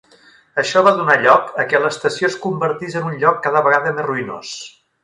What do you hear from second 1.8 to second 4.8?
l'estació es convertís en un lloc cada vegada més ruïnós.